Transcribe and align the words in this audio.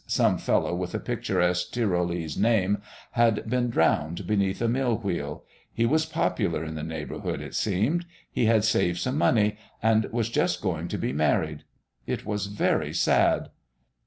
Some 0.07 0.39
fellow, 0.39 0.73
with 0.73 0.95
a 0.95 0.99
picturesque 0.99 1.73
Tyrolese 1.73 2.35
name, 2.35 2.81
had 3.11 3.47
been 3.47 3.69
drowned 3.69 4.25
beneath 4.25 4.59
a 4.59 4.67
mill 4.67 4.95
wheel; 4.97 5.43
he 5.71 5.85
was 5.85 6.07
popular 6.07 6.63
in 6.65 6.73
the 6.73 6.81
neighbourhood, 6.81 7.39
it 7.39 7.53
seemed; 7.53 8.07
he 8.31 8.45
had 8.45 8.63
saved 8.63 8.97
some 8.97 9.15
money, 9.19 9.57
and 9.79 10.05
was 10.05 10.29
just 10.29 10.59
going 10.59 10.87
to 10.87 10.97
be 10.97 11.13
married. 11.13 11.65
It 12.07 12.25
was 12.25 12.47
very 12.47 12.93
sad. 12.95 13.49